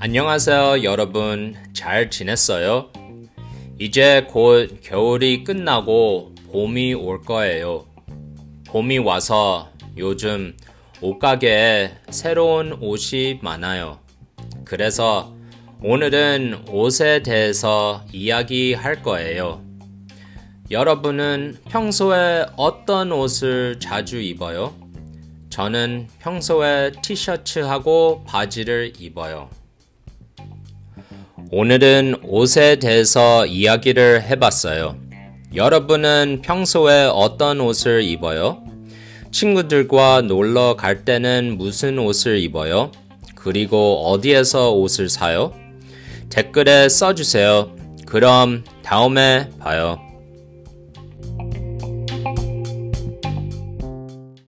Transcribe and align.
안녕하세요, 0.00 0.84
여러분. 0.84 1.56
잘 1.72 2.08
지냈어요? 2.08 2.92
이제 3.80 4.28
곧 4.30 4.78
겨울이 4.80 5.42
끝나고 5.42 6.36
봄이 6.52 6.94
올 6.94 7.20
거예요. 7.22 7.84
봄이 8.68 8.98
와서 8.98 9.72
요즘 9.96 10.56
옷가게에 11.00 11.96
새로운 12.10 12.74
옷이 12.80 13.40
많아요. 13.42 13.98
그래서 14.64 15.34
오늘은 15.82 16.68
옷에 16.68 17.24
대해서 17.24 18.04
이야기할 18.12 19.02
거예요. 19.02 19.64
여러분은 20.70 21.56
평소에 21.68 22.46
어떤 22.56 23.10
옷을 23.10 23.80
자주 23.80 24.20
입어요? 24.20 24.72
저는 25.50 26.06
평소에 26.20 26.92
티셔츠하고 27.02 28.22
바지를 28.28 28.92
입어요. 29.00 29.50
오늘은 31.50 32.16
옷에 32.24 32.76
대해서 32.76 33.46
이야기를 33.46 34.22
해봤어요. 34.22 34.98
여러분은 35.54 36.42
평소에 36.42 37.08
어떤 37.10 37.62
옷을 37.62 38.02
입어요? 38.02 38.62
친구들과 39.32 40.20
놀러 40.20 40.76
갈 40.76 41.06
때는 41.06 41.56
무슨 41.56 41.98
옷을 41.98 42.38
입어요? 42.38 42.92
그리고 43.34 44.08
어디에서 44.08 44.72
옷을 44.72 45.08
사요? 45.08 45.54
댓글에 46.28 46.90
써주세요. 46.90 47.74
그럼 48.04 48.64
다음에 48.82 49.48
봐요. 49.58 49.98